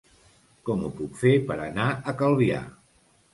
Com 0.69 0.79
ho 0.87 0.89
puc 1.01 1.19
fer 1.25 1.33
per 1.51 1.59
anar 1.67 1.85
a 1.91 2.15
Calvià? 2.23 2.65